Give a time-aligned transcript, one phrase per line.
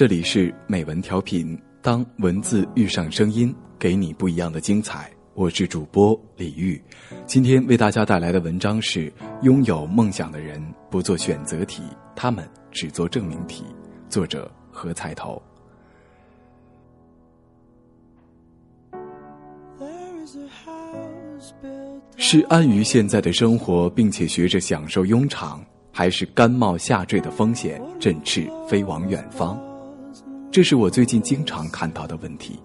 [0.00, 5.12] 这里是美文调频，当文字遇上声音，给你不一样的精彩。
[5.34, 6.82] 我是主播李玉，
[7.26, 10.58] 今天为大家带来的文章是：拥有梦想的人
[10.90, 11.82] 不做选择题，
[12.16, 13.62] 他们只做证明题。
[14.08, 15.42] 作者何彩头。
[22.16, 25.62] 是安于现在的生活，并且学着享受庸常，
[25.92, 29.62] 还是甘冒下坠的风险，振翅飞往远方？
[30.52, 32.58] 这是我最近经常看到的问题。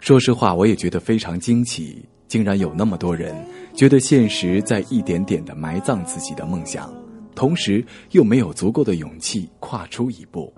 [0.00, 3.34] 说实话，我也觉得非常惊奇，竟然有那么多人
[3.72, 6.92] 觉得现实在一点点的埋葬自己的梦想，
[7.36, 10.52] 同时又没有足够的勇气跨出一步。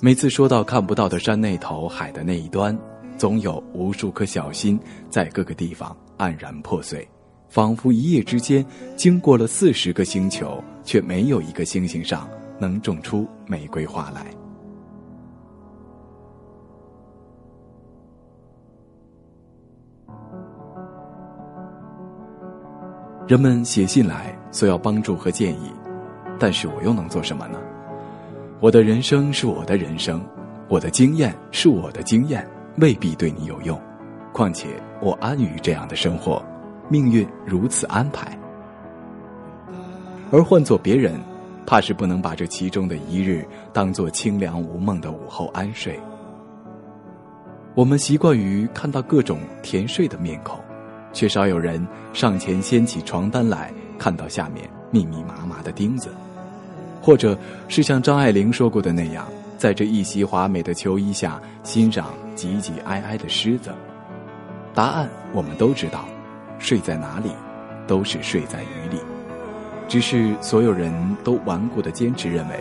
[0.00, 2.76] 每次说到看不到的山那头，海的那一端。
[3.16, 4.76] 总有无数颗小心
[5.08, 7.08] 在各个地方黯然破碎，
[7.48, 8.66] 仿佛一夜之间
[8.96, 14.26] 经过了四十个星球，却没有一个星星上能种出玫瑰花来。
[23.26, 25.72] 人们写信来索要帮助和建议，
[26.38, 27.58] 但是我又能做什么呢？
[28.60, 30.22] 我的人生是我的人生，
[30.68, 32.46] 我的经验是我的经验。
[32.78, 33.80] 未必对你有用，
[34.32, 34.68] 况且
[35.00, 36.44] 我安于这样的生活，
[36.90, 38.36] 命运如此安排。
[40.30, 41.18] 而换做别人，
[41.64, 45.98] 怕是不能把这其中的一日当做清凉无梦的午后安睡。
[47.74, 50.58] 我们习惯于看到各种甜睡的面孔，
[51.14, 56.10] 却少有人上前掀起床单来看到下面密密麻麻的钉子，
[57.00, 59.26] 或者是像张爱玲说过的那样。
[59.56, 63.72] 在这一袭华美的秋衣下，欣赏挤挤挨挨的狮子。
[64.74, 66.04] 答案我们都知道，
[66.58, 67.30] 睡在哪里，
[67.86, 68.98] 都是睡在雨里。
[69.88, 72.58] 只是所有人都顽固的坚持认为，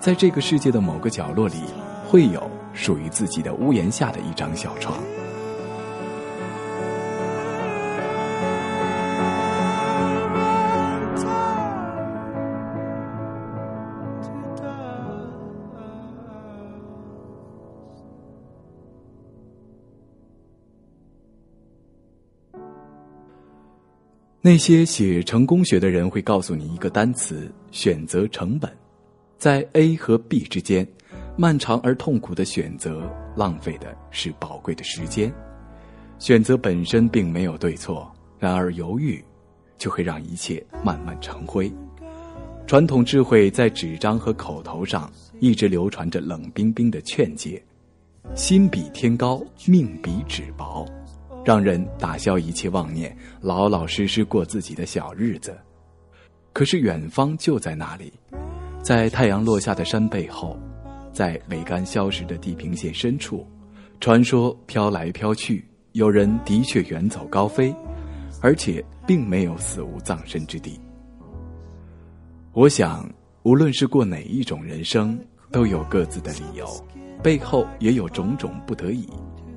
[0.00, 1.64] 在这个世界的某个角落里，
[2.08, 4.96] 会有属于自己的屋檐下的一张小床。
[24.44, 28.68] 那些写成功学的人会告诉你一个单词：选择成本。
[29.38, 30.84] 在 A 和 B 之间，
[31.36, 35.32] 漫长而痛苦的选择，浪费的是宝贵的时间。
[36.18, 39.24] 选择本身并没有对错，然而犹豫，
[39.78, 41.72] 就会让一切慢慢成灰。
[42.66, 45.08] 传统智慧在纸张和口头上
[45.38, 47.62] 一直流传着冷冰冰的劝诫：
[48.34, 50.84] 心比天高，命比纸薄。
[51.44, 55.56] 让人打消一切妄念，老老实实过自己的小日子。
[56.52, 58.12] 可是远方就在那里，
[58.82, 60.58] 在太阳落下的山背后，
[61.12, 63.46] 在桅杆消失的地平线深处，
[64.00, 67.74] 传说飘来飘去，有人的确远走高飞，
[68.40, 70.78] 而且并没有死无葬身之地。
[72.52, 73.10] 我想，
[73.42, 75.18] 无论是过哪一种人生，
[75.50, 76.66] 都有各自的理由，
[77.22, 79.08] 背后也有种种不得已。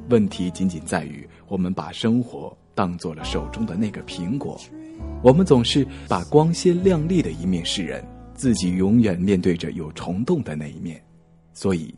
[0.09, 4.59] 问题仅仅在于，我们把生活当做了手中的那个苹果，
[5.23, 11.01] 我们总是把光鲜亮丽的一面示人，自己永远面对着有虫洞的那一面。
[11.53, 11.93] 所以，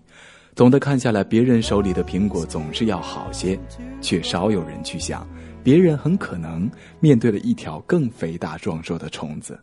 [0.56, 3.59] 总的看下来，别人手里的苹果总是要好些，
[4.01, 5.28] 却少有人去想，
[5.63, 6.69] 别人很可能
[7.00, 9.59] 面对了一条更肥大壮硕的虫子。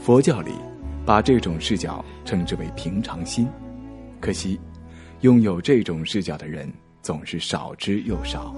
[0.00, 0.52] 佛教里，
[1.04, 3.46] 把这种视角称之为平常心。
[4.20, 4.58] 可惜，
[5.20, 6.68] 拥有这种视角的人。
[7.02, 8.54] 总是少之又少。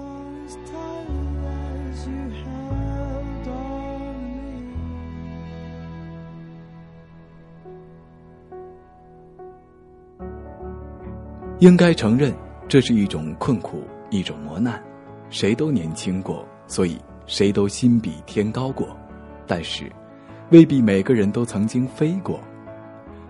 [11.59, 12.33] 应该承认，
[12.67, 14.81] 这是一种困苦，一种磨难。
[15.29, 18.87] 谁都年轻过，所以谁都心比天高过。
[19.45, 19.91] 但是，
[20.49, 22.39] 未必每个人都曾经飞过。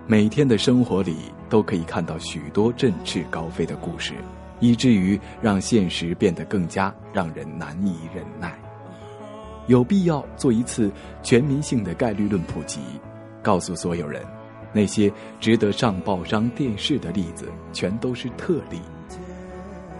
[0.07, 1.17] 每天的生活里，
[1.49, 4.13] 都可以看到许多振翅高飞的故事。
[4.61, 8.57] 以至于让现实变得更加让人难以忍耐。
[9.67, 10.89] 有必要做一次
[11.21, 12.79] 全民性的概率论普及，
[13.41, 14.23] 告诉所有人，
[14.73, 18.79] 那些值得上报上电视的例子全都是特例。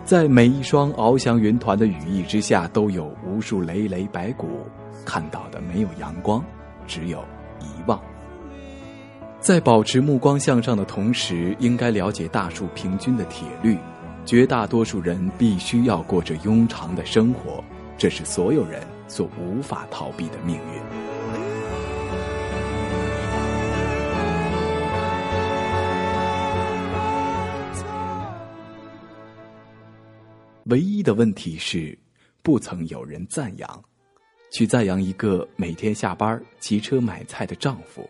[0.04, 4.66] 在每一双翱翔云团的羽翼之下，都有无数累累白骨。
[5.06, 6.44] 看到的没有阳光，
[6.86, 7.24] 只有
[7.60, 8.00] 遗忘。
[9.40, 13.78] 在保持目光向上的同时，应该了解大树平均的铁律。
[14.26, 17.64] 绝大多数人必须要过着庸常的生活
[17.98, 20.82] 这是所有人所无法逃避的命运。
[30.66, 31.98] 唯一的问题是
[32.42, 33.84] 不曾有人赞扬。
[34.52, 38.08] 去赞扬一个每天下班骑车买菜的丈夫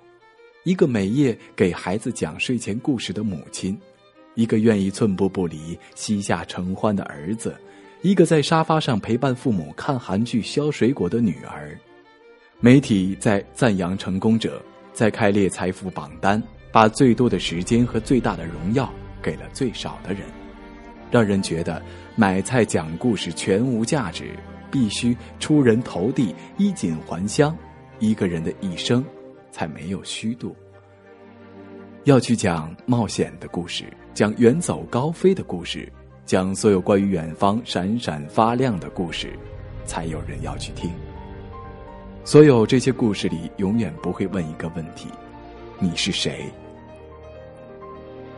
[0.63, 3.79] 一个每夜给孩子讲睡前故事的母亲
[4.35, 7.55] 一个愿意寸步不离、膝下承欢的儿子，
[8.01, 11.77] 一个在沙发上陪伴父母看韩剧、削水果的女儿。
[12.59, 14.61] 媒体在赞扬成功者，
[14.93, 16.41] 在开列财富榜单，
[16.71, 18.91] 把最多的时间和最大的荣耀
[19.21, 20.23] 给了最少的人，
[21.09, 21.81] 让人觉得
[22.15, 24.31] 买菜讲故事全无价值。
[24.71, 27.53] 必须出人头地、衣锦还乡，
[27.99, 29.03] 一个人的一生
[29.51, 30.55] 才没有虚度。
[32.05, 35.87] 要去讲冒险的故事，讲远走高飞的故事，
[36.25, 39.37] 讲所有关于远方闪闪发亮的故事，
[39.85, 40.89] 才有人要去听。
[42.23, 45.09] 所有这些故事里，永远不会问一个问题：
[45.77, 46.45] 你是谁？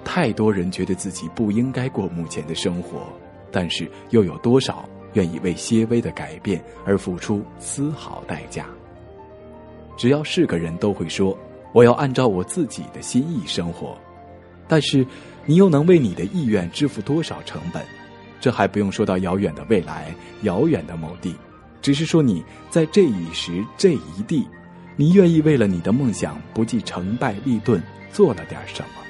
[0.04, 3.08] 太多人觉得自己不应该过目前的生活，
[3.50, 4.88] 但是又有多少？
[5.14, 8.66] 愿意为些微的改变而付出丝毫代价。
[9.96, 11.38] 只要是个人都会说
[11.74, 13.98] ：“我要按照我自己的心意生活。”
[14.66, 15.06] 但是，
[15.46, 17.84] 你又能为你的意愿支付多少成本？
[18.40, 21.36] 这还不用说到遥远的未来、遥远的某地，
[21.82, 24.48] 只是说你在这一时、这一地，
[24.96, 27.82] 你愿意为了你的梦想不计成败利钝
[28.12, 29.02] 做了点什么？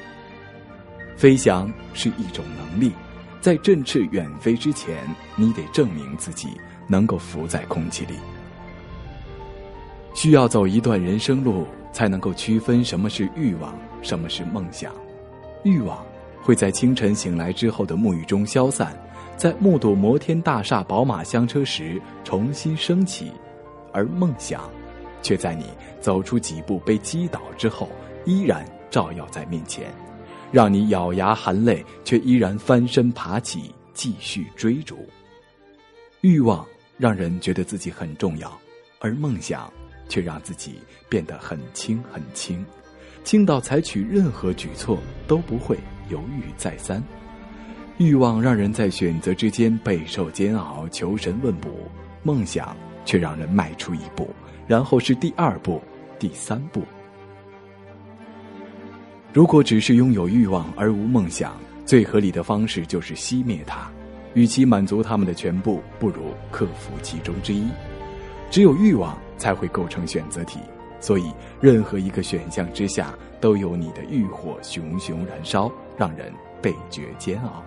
[1.15, 2.91] 飞翔是一种能力。
[3.39, 4.97] 在振翅远飞之前，
[5.35, 6.49] 你得证明自己
[6.87, 8.13] 能够浮在空气里。
[10.13, 14.93] 需要走一段人生路，才能够区分什么是欲望，什么是梦想。
[15.63, 16.05] 欲望
[16.41, 18.93] 会在清晨醒来之后的沐浴中消散，
[19.37, 23.31] 在目睹摩天大厦、宝马香车时重新升起，
[23.93, 24.69] 而梦想，
[25.21, 25.67] 却在你
[26.01, 27.87] 走出几步被击倒之后，
[28.25, 29.85] 依然照耀在面前。
[30.51, 35.07] 让你咬牙含泪，却依然翻身爬起，继续追逐。
[36.21, 36.65] 欲望
[36.97, 38.51] 让人觉得自己很重要，
[38.99, 39.71] 而梦想
[40.07, 40.79] 却让自己
[41.09, 42.65] 变得很轻很轻，
[43.23, 45.77] 轻到采取任何举措都不会
[46.09, 47.03] 犹豫再三。
[47.97, 51.69] 欲望让人在选择之间备受煎熬，求神问卜；
[52.23, 54.29] 梦想却让人迈出一步，
[54.67, 55.81] 然后是第二步、
[56.17, 56.83] 第三步。
[59.31, 63.89] 如果只是拥有欲望而无梦想，最合理的方式就是熄灭它。
[64.33, 67.67] 与其满足他们的全部，不如克服其中之一。
[68.49, 70.57] 只有欲望才会构成选择题，
[71.01, 76.31] 所以任何一个选项之下都有你的欲火熊熊燃烧，让人
[76.61, 77.61] 倍觉煎熬。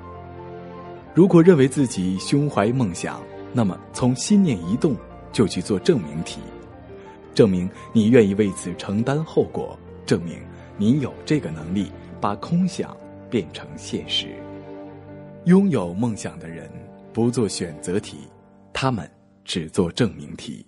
[1.15, 4.97] 如果认为自己胸怀梦想，那么从心念一动
[5.33, 6.41] 就去做证明题，
[7.35, 10.39] 证明你愿意为此承担后果，证明。
[10.79, 11.93] 你有这个能力，
[12.23, 12.97] 把空想
[13.29, 14.29] 变成现实。
[15.45, 16.71] 拥有梦想的人
[17.13, 18.29] 不做选择题，
[18.73, 19.11] 他们
[19.45, 20.67] 只做证明题。